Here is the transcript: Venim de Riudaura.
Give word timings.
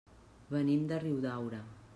Venim 0.55 0.87
de 0.93 0.99
Riudaura. 1.05 1.65